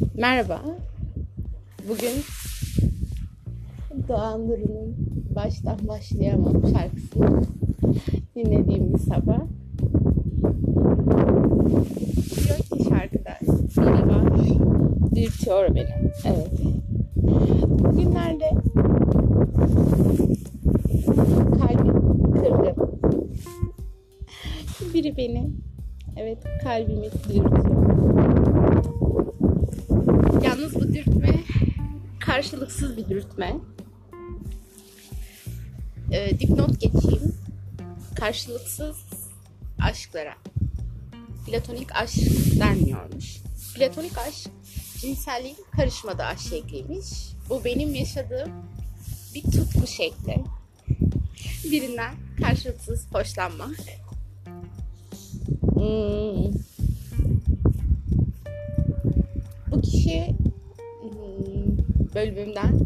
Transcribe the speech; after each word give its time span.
Merhaba. 0.00 0.62
Bugün 1.88 2.12
Doğan 4.08 4.48
Duru'nun 4.48 4.96
Baştan 5.34 5.78
Başlayamam 5.88 6.62
şarkısını 6.72 7.42
dinlediğim 8.36 8.94
bir 8.94 8.98
sabah. 8.98 9.40
Diyor 12.36 12.58
ki 12.58 12.88
şarkıda 12.88 13.38
biri 13.76 14.08
var, 14.08 14.24
dürtüyor 15.14 15.74
beni. 15.74 16.10
Evet. 16.24 16.50
Bugünlerde 17.78 18.50
kalbim 21.58 22.02
kırgın. 22.32 22.76
Biri 24.94 25.16
beni, 25.16 25.50
evet 26.16 26.38
kalbimi 26.62 27.04
dürtüyor. 27.04 27.86
Yalnız 30.44 30.74
bu 30.74 30.94
dürtme 30.94 31.28
karşılıksız 32.36 32.96
bir 32.96 33.08
dürtme. 33.08 33.56
Ee, 36.12 36.38
dipnot 36.38 36.80
geçeyim. 36.80 37.34
Karşılıksız 38.16 38.96
aşklara. 39.82 40.34
Platonik 41.46 41.96
aşk 41.96 42.18
denmiyormuş. 42.60 43.36
Platonik 43.74 44.18
aşk 44.18 44.50
cinselliğin 45.00 45.56
karışmadığı 45.76 46.22
aşk 46.22 46.40
şekliymiş. 46.40 47.06
Bu 47.48 47.64
benim 47.64 47.94
yaşadığım 47.94 48.50
bir 49.34 49.42
tutku 49.42 49.86
şekli. 49.86 50.44
Birinden 51.64 52.14
karşılıksız 52.42 53.06
hoşlanmak. 53.12 53.76
Hmm. 55.74 56.52
Bu 59.70 59.80
kişi 59.82 60.45
bölümümden 62.16 62.78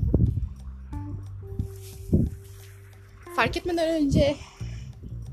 fark 3.37 3.56
etmeden 3.56 4.03
önce 4.03 4.37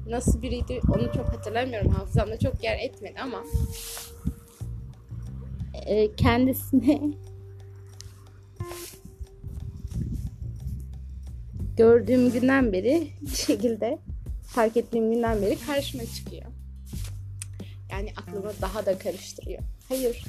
nasıl 0.07 0.41
biriydi 0.41 0.79
onu 0.89 1.13
çok 1.13 1.33
hatırlamıyorum. 1.33 1.91
Hafızamda 1.91 2.39
çok 2.39 2.63
yer 2.63 2.79
etmedi 2.79 3.19
ama 3.21 3.43
e, 5.85 6.15
kendisine 6.15 7.01
gördüğüm 11.77 12.31
günden 12.31 12.73
beri 12.73 13.07
bir 13.21 13.35
şekilde 13.35 13.99
fark 14.47 14.77
ettiğim 14.77 15.11
günden 15.11 15.41
beri 15.41 15.59
karşıma 15.59 16.03
çıkıyor. 16.05 16.45
Yani 17.91 18.13
aklımı 18.17 18.51
daha 18.61 18.85
da 18.85 18.99
karıştırıyor. 18.99 19.63
Hayır. 19.89 20.25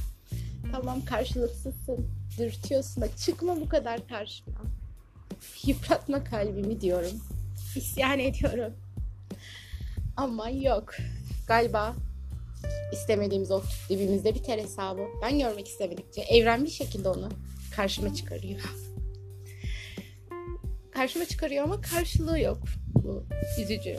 Tamam 0.72 1.04
karşılıksızsın. 1.04 2.10
Dürtüyorsun 2.38 3.02
da 3.02 3.16
çıkma 3.16 3.60
bu 3.60 3.68
kadar 3.68 4.08
karşıma. 4.08 4.60
Yıpratma 5.66 6.24
kalbimi 6.24 6.80
diyorum. 6.80 7.20
İsyan 7.76 8.18
ediyorum. 8.18 8.72
Ama 10.16 10.50
yok. 10.50 10.94
Galiba 11.48 11.94
istemediğimiz 12.92 13.50
o 13.50 13.62
dibimizde 13.88 14.34
biter 14.34 14.58
hesabı. 14.58 15.02
Ben 15.22 15.38
görmek 15.38 15.68
istemedikçe 15.68 16.20
evren 16.20 16.64
bir 16.64 16.70
şekilde 16.70 17.08
onu 17.08 17.28
karşıma 17.76 18.14
çıkarıyor. 18.14 18.60
karşıma 20.90 21.24
çıkarıyor 21.24 21.64
ama 21.64 21.80
karşılığı 21.80 22.40
yok. 22.40 22.58
Bu 22.94 23.24
üzücü. 23.62 23.96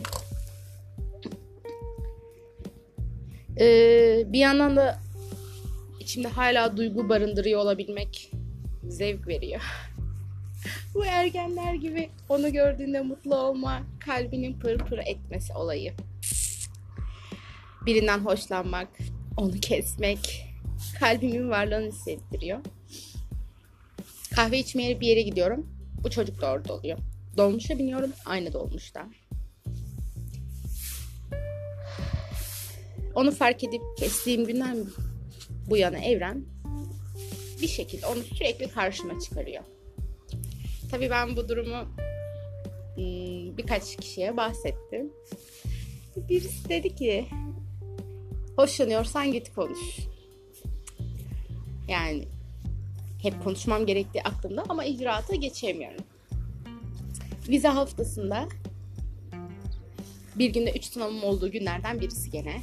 Ee, 3.59 4.23
bir 4.27 4.39
yandan 4.39 4.75
da 4.75 4.99
içimde 5.99 6.27
hala 6.27 6.77
duygu 6.77 7.09
barındırıyor 7.09 7.61
olabilmek 7.61 8.28
zevk 8.89 9.27
veriyor. 9.27 9.61
Bu 10.93 11.05
ergenler 11.05 11.73
gibi 11.73 12.09
onu 12.29 12.53
gördüğünde 12.53 13.01
mutlu 13.01 13.35
olma, 13.35 13.83
kalbinin 13.99 14.59
pır 14.59 14.77
pır 14.77 14.97
etmesi 14.97 15.53
olayı. 15.53 15.93
Birinden 17.85 18.19
hoşlanmak, 18.19 18.87
onu 19.37 19.51
kesmek, 19.51 20.45
kalbimin 20.99 21.49
varlığını 21.49 21.87
hissettiriyor. 21.87 22.59
Kahve 24.35 24.59
içmeye 24.59 24.99
bir 24.99 25.07
yere 25.07 25.21
gidiyorum. 25.21 25.67
Bu 26.03 26.09
çocuk 26.09 26.41
da 26.41 26.51
orada 26.51 26.73
oluyor. 26.73 26.97
Dolmuşa 27.37 27.79
biniyorum, 27.79 28.11
aynı 28.25 28.53
dolmuşta. 28.53 29.07
Onu 33.15 33.31
fark 33.31 33.63
edip 33.63 33.81
kestiğim 33.97 34.45
günden 34.45 34.77
bu 35.69 35.77
yana 35.77 35.97
evren 35.97 36.45
bir 37.61 37.67
şekilde 37.67 38.05
onu 38.07 38.23
sürekli 38.23 38.67
karşıma 38.69 39.19
çıkarıyor. 39.19 39.63
Tabii 40.91 41.09
ben 41.09 41.35
bu 41.35 41.49
durumu 41.49 41.87
birkaç 43.57 43.95
kişiye 43.95 44.37
bahsettim. 44.37 45.13
Birisi 46.15 46.69
dedi 46.69 46.95
ki 46.95 47.25
hoşlanıyorsan 48.55 49.31
git 49.31 49.53
konuş. 49.55 49.97
Yani 51.87 52.27
hep 53.21 53.43
konuşmam 53.43 53.85
gerektiği 53.85 54.23
aklımda 54.23 54.63
ama 54.69 54.85
icraata 54.85 55.35
geçemiyorum. 55.35 56.03
Vize 57.49 57.67
haftasında 57.67 58.47
bir 60.35 60.53
günde 60.53 60.71
üç 60.71 60.85
sınavım 60.85 61.23
olduğu 61.23 61.51
günlerden 61.51 62.01
birisi 62.01 62.31
gene. 62.31 62.61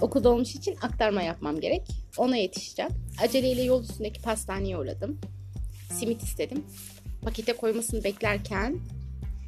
Okulda 0.00 0.30
olmuş 0.30 0.54
için 0.54 0.76
aktarma 0.82 1.22
yapmam 1.22 1.60
gerek. 1.60 1.82
Ona 2.16 2.36
yetişeceğim. 2.36 2.92
Aceleyle 3.22 3.62
yol 3.62 3.82
üstündeki 3.82 4.22
pastaneye 4.22 4.78
uğradım. 4.78 5.18
Simit 5.92 6.22
istedim. 6.22 6.64
Pakete 7.22 7.52
koymasını 7.52 8.04
beklerken 8.04 8.80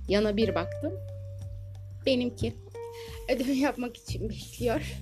yana 0.08 0.36
bir 0.36 0.54
baktım. 0.54 0.92
Benimki. 2.06 2.54
Ödeme 3.34 3.52
yapmak 3.52 3.96
için 3.96 4.28
bekliyor. 4.28 4.96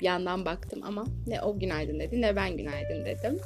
Yandan 0.00 0.44
baktım 0.44 0.80
ama 0.82 1.04
ne 1.26 1.42
o 1.42 1.58
günaydın 1.58 2.00
dedi 2.00 2.20
ne 2.20 2.36
ben 2.36 2.56
günaydın 2.56 3.04
dedim. 3.04 3.38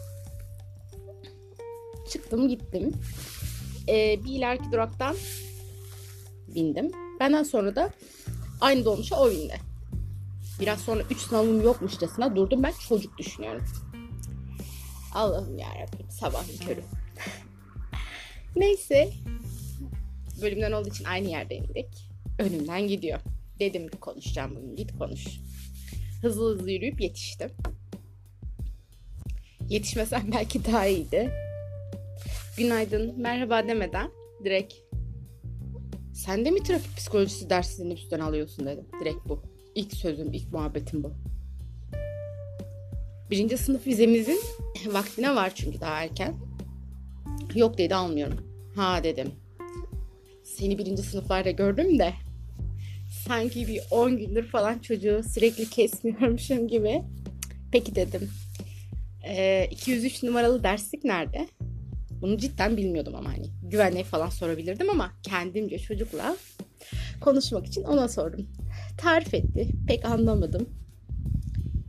Çıktım 2.10 2.48
gittim. 2.48 2.92
Ee, 3.88 4.24
bir 4.24 4.32
ileriki 4.32 4.72
duraktan 4.72 5.16
bindim. 6.54 6.90
Benden 7.20 7.42
sonra 7.42 7.76
da 7.76 7.90
aynı 8.60 8.84
dolmuşa 8.84 9.16
o 9.16 9.30
bindi. 9.30 9.60
Biraz 10.60 10.80
sonra 10.80 11.02
3 11.10 11.18
sınavım 11.18 11.62
yokmuşçasına 11.62 12.36
durdum 12.36 12.62
ben 12.62 12.72
çocuk 12.88 13.18
düşünüyorum. 13.18 13.64
Allah'ım 15.14 15.58
yarabbim 15.58 16.10
sabahın 16.10 16.56
körü. 16.66 16.82
Neyse. 18.56 19.12
Bölümden 20.42 20.72
olduğu 20.72 20.88
için 20.88 21.04
aynı 21.04 21.28
yerde 21.28 21.56
indik. 21.56 22.10
Önümden 22.38 22.88
gidiyor. 22.88 23.20
Dedim 23.58 23.88
konuşacağım 24.00 24.56
bugün 24.56 24.76
git 24.76 24.98
konuş. 24.98 25.26
Hızlı 26.22 26.54
hızlı 26.54 26.70
yürüyüp 26.70 27.00
yetiştim. 27.00 27.50
Yetişmesem 29.68 30.22
belki 30.34 30.64
daha 30.64 30.86
iyiydi. 30.86 31.30
Günaydın, 32.56 33.20
merhaba 33.20 33.68
demeden 33.68 34.10
direkt 34.44 34.74
sen 36.24 36.44
de 36.44 36.50
mi 36.50 36.62
trafik 36.62 36.96
psikolojisi 36.96 37.50
dersini 37.50 37.92
üstten 37.92 38.20
alıyorsun 38.20 38.66
dedim. 38.66 38.84
Direkt 39.00 39.28
bu. 39.28 39.42
İlk 39.74 39.92
sözüm, 39.92 40.32
ilk 40.32 40.52
muhabbetim 40.52 41.04
bu. 41.04 41.12
Birinci 43.30 43.58
sınıf 43.58 43.86
vizemizin 43.86 44.40
vaktine 44.86 45.34
var 45.34 45.52
çünkü 45.54 45.80
daha 45.80 46.02
erken. 46.02 46.34
Yok 47.54 47.78
dedi 47.78 47.94
almıyorum. 47.94 48.46
Ha 48.76 49.04
dedim. 49.04 49.32
Seni 50.44 50.78
birinci 50.78 51.02
sınıflarda 51.02 51.50
gördüm 51.50 51.98
de 51.98 52.12
sanki 53.26 53.68
bir 53.68 53.80
10 53.90 54.16
gündür 54.16 54.46
falan 54.46 54.78
çocuğu 54.78 55.22
sürekli 55.34 55.70
kesmiyormuşum 55.70 56.68
gibi. 56.68 57.02
Peki 57.72 57.94
dedim. 57.94 58.30
E, 59.28 59.68
203 59.70 60.22
numaralı 60.22 60.62
derslik 60.62 61.04
nerede? 61.04 61.48
Bunu 62.10 62.38
cidden 62.38 62.76
bilmiyordum 62.76 63.14
ama 63.14 63.30
hani 63.30 63.46
güvenliğe 63.70 64.04
falan 64.04 64.28
sorabilirdim 64.28 64.90
ama 64.90 65.10
kendimce 65.22 65.78
çocukla 65.78 66.36
konuşmak 67.20 67.66
için 67.66 67.84
ona 67.84 68.08
sordum. 68.08 68.46
Tarif 68.98 69.34
etti. 69.34 69.68
Pek 69.88 70.04
anlamadım. 70.04 70.68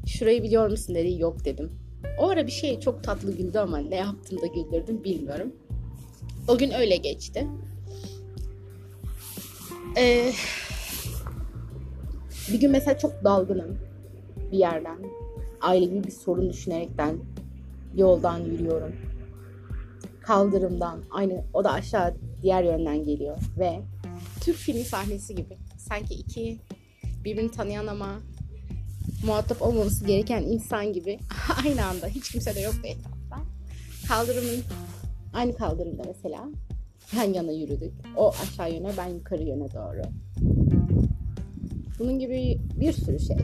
Şurayı 0.07 0.43
biliyor 0.43 0.69
musun 0.69 0.95
dedi. 0.95 1.21
Yok 1.21 1.45
dedim. 1.45 1.71
O 2.17 2.29
ara 2.29 2.47
bir 2.47 2.51
şey 2.51 2.79
çok 2.79 3.03
tatlı 3.03 3.37
güldü 3.37 3.59
ama 3.59 3.77
ne 3.77 3.95
yaptım 3.95 4.41
da 4.41 4.47
güldürdüm 4.47 5.03
bilmiyorum. 5.03 5.55
O 6.47 6.57
gün 6.57 6.71
öyle 6.71 6.95
geçti. 6.97 7.47
Ee, 9.97 10.31
bir 12.51 12.59
gün 12.59 12.71
mesela 12.71 12.97
çok 12.97 13.23
dalgınım 13.23 13.77
bir 14.51 14.57
yerden. 14.57 14.97
Ailevi 15.61 16.03
bir 16.03 16.11
sorun 16.11 16.49
düşünerekten 16.49 17.19
yoldan 17.95 18.39
yürüyorum. 18.39 19.10
Kaldırımdan 20.31 21.01
aynı 21.11 21.43
o 21.53 21.63
da 21.63 21.71
aşağı 21.71 22.15
diğer 22.41 22.63
yönden 22.63 23.03
geliyor 23.03 23.37
ve 23.59 23.81
Türk 24.41 24.57
filmi 24.57 24.83
sahnesi 24.83 25.35
gibi. 25.35 25.57
Sanki 25.77 26.13
iki 26.13 26.57
birbirini 27.23 27.51
tanıyan 27.51 27.87
ama 27.87 28.19
muhatap 29.25 29.61
olmaması 29.61 30.05
gereken 30.05 30.43
insan 30.43 30.93
gibi 30.93 31.19
aynı 31.65 31.85
anda 31.85 32.07
hiç 32.07 32.31
kimse 32.31 32.55
de 32.55 32.59
yoktu 32.59 32.81
etrafta. 32.83 33.45
Kaldırımın 34.07 34.63
aynı 35.33 35.55
kaldırımda 35.55 36.03
mesela 36.07 36.45
yan 37.15 37.33
yana 37.33 37.51
yürüdük. 37.51 37.93
O 38.17 38.33
aşağı 38.43 38.73
yöne 38.73 38.91
ben 38.97 39.07
yukarı 39.07 39.43
yöne 39.43 39.71
doğru. 39.73 40.01
Bunun 41.99 42.19
gibi 42.19 42.57
bir 42.79 42.93
sürü 42.93 43.19
şey. 43.19 43.37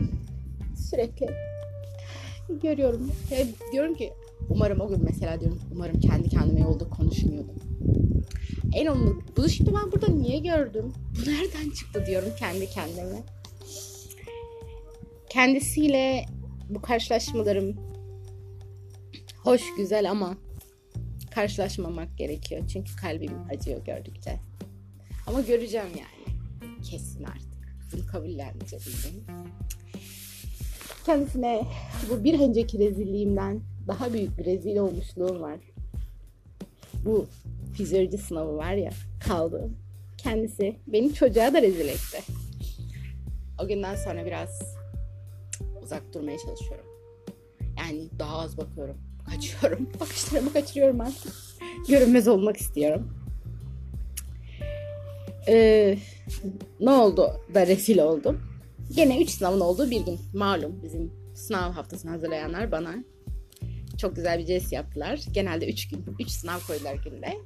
Sürekli 0.90 1.28
görüyorum. 2.62 3.10
Hep 3.30 3.46
diyorum 3.72 3.94
ki 3.94 4.12
umarım 4.48 4.80
o 4.80 4.88
gün 4.88 5.04
mesela 5.04 5.40
diyorum 5.40 5.60
umarım 5.72 6.00
kendi 6.00 6.28
kendime 6.28 6.60
yolda 6.60 6.88
konuşmuyordum. 6.88 7.54
En 8.74 8.86
olmadı. 8.86 9.16
Bunu 9.36 9.48
şimdi 9.48 9.74
ben 9.74 9.92
burada 9.92 10.12
niye 10.12 10.38
gördüm? 10.38 10.92
Bu 11.16 11.30
nereden 11.30 11.70
çıktı 11.70 12.06
diyorum 12.06 12.28
kendi 12.38 12.70
kendime. 12.70 13.22
Kendisiyle 15.30 16.26
bu 16.68 16.82
karşılaşmalarım 16.82 17.76
hoş 19.44 19.62
güzel 19.76 20.10
ama 20.10 20.36
karşılaşmamak 21.30 22.18
gerekiyor. 22.18 22.68
Çünkü 22.72 22.96
kalbim 22.96 23.32
acıyor 23.54 23.84
gördükçe. 23.84 24.40
Ama 25.26 25.40
göreceğim 25.40 25.86
yani. 25.90 26.36
Kesin 26.82 27.24
artık. 27.24 27.48
Bunu 27.92 28.06
kabulleneceğim. 28.06 28.84
Kendisine 31.06 31.64
bu 32.10 32.24
bir 32.24 32.40
önceki 32.40 32.78
rezilliğimden 32.78 33.60
daha 33.88 34.12
büyük 34.12 34.38
bir 34.38 34.44
rezil 34.44 34.76
olmuşluğum 34.76 35.42
var. 35.42 35.58
Bu 37.04 37.26
fizyoloji 37.74 38.18
sınavı 38.18 38.56
var 38.56 38.72
ya 38.72 38.90
kaldı. 39.28 39.70
Kendisi 40.18 40.76
beni 40.86 41.14
çocuğa 41.14 41.54
da 41.54 41.62
rezil 41.62 41.88
etti. 41.88 42.22
O 43.62 43.68
günden 43.68 43.96
sonra 43.96 44.26
biraz 44.26 44.62
uzak 45.82 46.14
durmaya 46.14 46.38
çalışıyorum. 46.38 46.86
Yani 47.78 48.08
daha 48.18 48.38
az 48.38 48.58
bakıyorum. 48.58 48.96
Kaçıyorum. 49.30 49.88
Bakışlarımı 50.00 50.52
kaçırıyorum 50.52 51.00
artık. 51.00 51.32
Görünmez 51.88 52.28
olmak 52.28 52.56
istiyorum. 52.56 53.10
Ee, 55.48 55.98
ne 56.80 56.90
oldu 56.90 57.40
da 57.54 57.66
rezil 57.66 57.98
oldum? 57.98 58.40
Gene 58.96 59.22
3 59.22 59.30
sınavın 59.30 59.60
olduğu 59.60 59.90
bir 59.90 60.00
gün. 60.06 60.20
Malum 60.34 60.82
bizim 60.82 61.12
sınav 61.34 61.72
haftasını 61.72 62.10
hazırlayanlar 62.10 62.72
bana 62.72 62.94
çok 63.98 64.16
güzel 64.16 64.38
bir 64.38 64.46
jest 64.46 64.72
yaptılar. 64.72 65.20
Genelde 65.32 65.68
3 65.68 65.88
gün, 65.88 66.04
3 66.18 66.30
sınav 66.30 66.58
koydular 66.66 66.94
günde. 66.94 67.38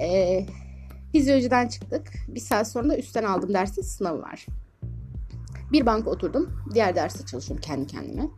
Ee, 0.00 0.46
fizyolojiden 1.12 1.68
çıktık. 1.68 2.12
Bir 2.28 2.40
saat 2.40 2.68
sonra 2.68 2.88
da 2.88 2.98
üstten 2.98 3.24
aldığım 3.24 3.54
dersin 3.54 3.82
sınavı 3.82 4.22
var. 4.22 4.46
Bir 5.72 5.86
banka 5.86 6.10
oturdum. 6.10 6.64
Diğer 6.74 6.96
derste 6.96 7.26
çalışıyorum 7.26 7.60
kendi 7.60 7.86
kendime. 7.86 8.28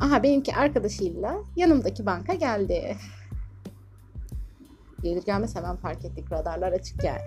Aha 0.00 0.22
benimki 0.22 0.54
arkadaşıyla 0.54 1.36
yanımdaki 1.56 2.06
banka 2.06 2.34
geldi. 2.34 2.96
Gelir 5.02 5.24
gelmez 5.24 5.56
hemen 5.56 5.76
fark 5.76 6.04
ettik. 6.04 6.32
Radarlar 6.32 6.72
açık 6.72 7.04
yani. 7.04 7.20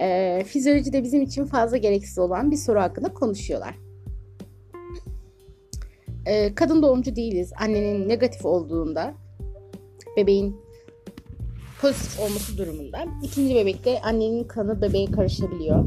Ee, 0.00 0.44
fizyolojide 0.46 1.02
bizim 1.02 1.22
için 1.22 1.44
fazla 1.44 1.76
gereksiz 1.76 2.18
olan 2.18 2.50
bir 2.50 2.56
soru 2.56 2.80
hakkında 2.80 3.14
konuşuyorlar. 3.14 3.83
Ee, 6.26 6.54
kadın 6.54 6.82
doğumcu 6.82 7.16
değiliz. 7.16 7.52
Annenin 7.60 8.08
negatif 8.08 8.46
olduğunda 8.46 9.14
bebeğin 10.16 10.56
pozitif 11.80 12.20
olması 12.20 12.58
durumunda 12.58 13.04
ikinci 13.22 13.54
bebekte 13.54 14.00
annenin 14.00 14.44
kanı 14.44 14.82
bebeğe 14.82 15.06
karışabiliyor. 15.06 15.84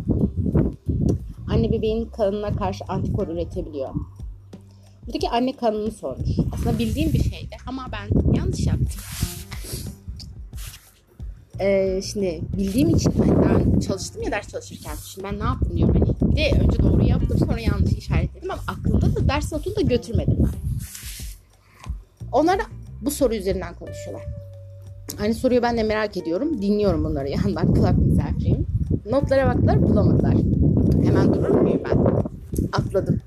Anne 1.53 1.71
bebeğin 1.71 2.05
kanına 2.05 2.55
karşı 2.55 2.85
antikor 2.87 3.27
üretebiliyor. 3.27 3.89
Buradaki 5.07 5.29
anne 5.29 5.55
kanını 5.55 5.91
sormuş. 5.91 6.29
Aslında 6.53 6.79
bildiğim 6.79 7.13
bir 7.13 7.23
şeydi 7.23 7.55
ama 7.67 7.85
ben 7.91 8.35
yanlış 8.37 8.67
yaptım. 8.67 9.01
Ee, 11.59 12.01
şimdi 12.01 12.41
bildiğim 12.57 12.89
için 12.89 13.11
hani 13.11 13.31
ben 13.45 13.79
çalıştım 13.79 14.21
ya 14.21 14.31
ders 14.31 14.47
çalışırken 14.47 14.95
şimdi 15.05 15.27
ben 15.27 15.39
ne 15.39 15.43
yaptım 15.43 15.77
diyorum 15.77 15.95
hani 15.95 16.35
de 16.35 16.51
önce 16.61 16.79
doğru 16.83 17.03
yaptım 17.03 17.37
sonra 17.37 17.59
yanlış 17.59 17.93
işaretledim 17.93 18.51
ama 18.51 18.61
aklımda 18.67 19.15
da 19.15 19.29
ders 19.29 19.51
notunu 19.51 19.75
da 19.75 19.81
götürmedim 19.81 20.37
ben. 20.39 20.49
Onlar 22.31 22.59
bu 23.01 23.11
soru 23.11 23.35
üzerinden 23.35 23.75
konuşuyorlar. 23.75 24.23
Aynı 25.21 25.33
soruyu 25.33 25.61
ben 25.61 25.77
de 25.77 25.83
merak 25.83 26.17
ediyorum. 26.17 26.61
Dinliyorum 26.61 27.03
bunları 27.03 27.29
yandan 27.45 27.73
kulak 27.73 27.97
misafiriyim. 27.97 28.67
Notlara 29.11 29.47
baktılar 29.47 29.81
bulamadılar. 29.81 30.35
Hemen 31.03 31.33
durur 31.33 31.61
muyum 31.61 31.81
ben? 31.85 31.97
Atladım. 32.73 33.21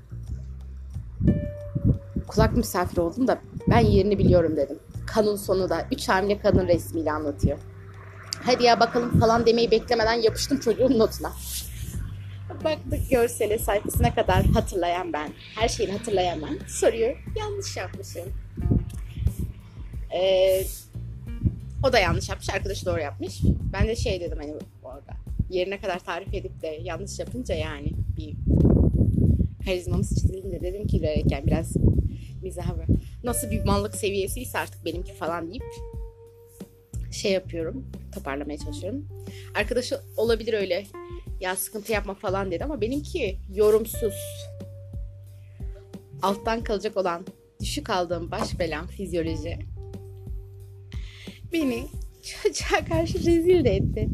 Kulak 2.27 2.57
misafiri 2.57 3.01
oldum 3.01 3.27
da 3.27 3.39
ben 3.69 3.79
yerini 3.79 4.19
biliyorum 4.19 4.57
dedim. 4.57 4.79
Kanun 5.05 5.35
sonu 5.35 5.69
da 5.69 5.85
3 5.91 6.09
hamile 6.09 6.39
kadın 6.39 6.67
resmiyle 6.67 7.11
anlatıyor. 7.11 7.57
Hadi 8.45 8.63
ya 8.63 8.79
bakalım 8.79 9.19
falan 9.19 9.45
demeyi 9.45 9.71
beklemeden 9.71 10.13
yapıştım 10.13 10.59
çocuğun 10.59 10.99
notuna. 10.99 11.33
Baktık 12.63 13.09
görsele 13.09 13.59
sayfasına 13.59 14.15
kadar 14.15 14.45
hatırlayan 14.45 15.13
ben. 15.13 15.29
Her 15.55 15.67
şeyini 15.67 15.91
hatırlayan 15.91 16.41
ben. 16.41 16.67
Soruyu 16.67 17.15
yanlış 17.35 17.77
yapmışım. 17.77 18.23
Ee, 20.13 20.63
o 21.83 21.93
da 21.93 21.99
yanlış 21.99 22.29
yapmış. 22.29 22.49
Arkadaşı 22.49 22.85
doğru 22.85 22.99
yapmış. 22.99 23.41
Ben 23.73 23.87
de 23.87 23.95
şey 23.95 24.21
dedim 24.21 24.37
hani 24.41 24.53
orada. 24.83 25.13
Yerine 25.49 25.79
kadar 25.79 25.99
tarif 25.99 26.33
edip 26.33 26.61
de 26.61 26.79
yanlış 26.83 27.19
yapınca 27.19 27.55
yani 27.55 27.91
bir 28.17 28.35
karizmamız 29.65 30.09
çizilince 30.09 30.61
dedim 30.61 30.87
ki 30.87 31.23
yani 31.29 31.47
biraz 31.47 31.75
mizah 32.41 32.65
nasıl 33.23 33.51
bir 33.51 33.65
mallık 33.65 33.95
seviyesiyse 33.95 34.59
artık 34.59 34.85
benimki 34.85 35.13
falan 35.13 35.49
deyip 35.49 35.63
şey 37.11 37.31
yapıyorum. 37.31 37.85
Toparlamaya 38.15 38.57
çalışıyorum. 38.57 39.07
Arkadaşı 39.55 39.99
olabilir 40.17 40.53
öyle. 40.53 40.85
Ya 41.39 41.55
sıkıntı 41.55 41.91
yapma 41.91 42.13
falan 42.13 42.51
dedi 42.51 42.63
ama 42.63 42.81
benimki 42.81 43.39
yorumsuz. 43.53 44.13
Alttan 46.21 46.63
kalacak 46.63 46.97
olan 46.97 47.25
düşük 47.61 47.89
aldığım 47.89 48.31
baş 48.31 48.59
belam 48.59 48.87
fizyoloji. 48.87 49.59
Beni 51.53 51.87
çocuğa 52.23 52.85
karşı 52.85 53.17
rezil 53.17 53.63
de 53.65 53.75
etti. 53.75 54.07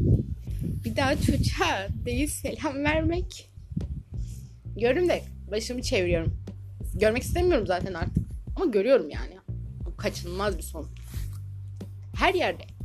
Bir 0.84 0.96
daha 0.96 1.16
çocuğa 1.16 1.88
değil 2.04 2.28
selam 2.28 2.84
vermek. 2.84 3.50
Gördüm 4.76 5.08
de 5.08 5.22
başımı 5.50 5.82
çeviriyorum. 5.82 6.34
Görmek 6.94 7.22
istemiyorum 7.22 7.66
zaten 7.66 7.94
artık. 7.94 8.28
Ama 8.56 8.66
görüyorum 8.66 9.10
yani. 9.10 9.34
Bu 9.86 9.96
kaçınılmaz 9.96 10.58
bir 10.58 10.62
son. 10.62 10.86
Her 12.14 12.34
yerde 12.34 12.77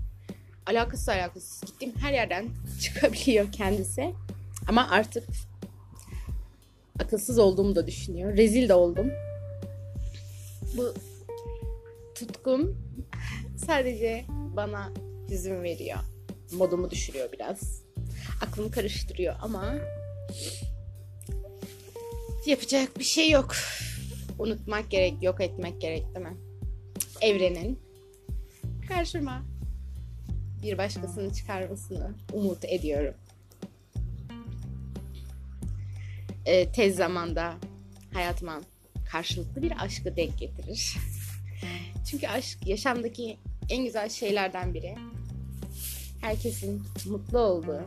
alakasız 0.65 1.09
alakasız 1.09 1.61
gittiğim 1.61 1.93
her 1.97 2.13
yerden 2.13 2.49
çıkabiliyor 2.81 3.51
kendisi. 3.51 4.13
Ama 4.67 4.89
artık 4.89 5.23
akılsız 6.99 7.39
olduğumu 7.39 7.75
da 7.75 7.87
düşünüyor. 7.87 8.37
Rezil 8.37 8.69
de 8.69 8.73
oldum. 8.73 9.11
Bu 10.77 10.93
tutkum 12.15 12.77
sadece 13.65 14.25
bana 14.29 14.93
hüzün 15.29 15.63
veriyor. 15.63 15.99
Modumu 16.51 16.91
düşürüyor 16.91 17.31
biraz. 17.31 17.83
Aklımı 18.41 18.71
karıştırıyor 18.71 19.35
ama 19.41 19.75
yapacak 22.45 22.99
bir 22.99 23.03
şey 23.03 23.29
yok. 23.29 23.55
Unutmak 24.39 24.91
gerek, 24.91 25.23
yok 25.23 25.41
etmek 25.41 25.81
gerek 25.81 26.15
değil 26.15 26.25
mi? 26.25 26.37
Evrenin 27.21 27.79
karşıma 28.87 29.43
bir 30.63 30.77
başkasını 30.77 31.33
çıkarmasını 31.33 32.11
umut 32.33 32.65
ediyorum. 32.65 33.13
Ee, 36.45 36.71
tez 36.71 36.95
zamanda 36.95 37.53
hayatıma 38.13 38.61
karşılıklı 39.11 39.61
bir 39.61 39.83
aşkı 39.83 40.15
denk 40.15 40.39
getirir. 40.39 40.97
Çünkü 42.09 42.27
aşk 42.27 42.67
yaşamdaki 42.67 43.37
en 43.69 43.85
güzel 43.85 44.09
şeylerden 44.09 44.73
biri. 44.73 44.95
Herkesin 46.21 46.83
mutlu 47.05 47.39
olduğu, 47.39 47.81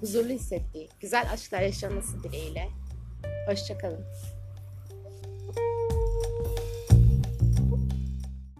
huzurlu 0.00 0.32
hissettiği, 0.32 0.88
güzel 1.00 1.32
aşklar 1.32 1.62
yaşaması 1.62 2.22
dileğiyle. 2.22 2.68
Hoşçakalın. 3.48 4.04